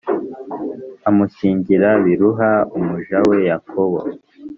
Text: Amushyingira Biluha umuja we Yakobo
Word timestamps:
Amushyingira 1.09 1.87
Biluha 2.03 2.51
umuja 2.77 3.17
we 3.27 3.35
Yakobo 3.49 3.99